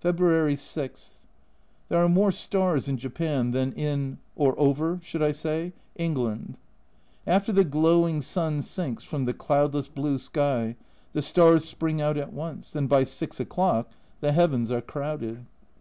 [0.00, 1.14] February 6.
[1.88, 6.56] There are more stars in Japan than in (or over, should I say?) England.
[7.28, 10.74] After the glowing sun sinks from the cloudless blue sky,
[11.12, 13.88] the stars spring out at once, and by 6 o'clock
[14.20, 15.46] the heavens are crowded.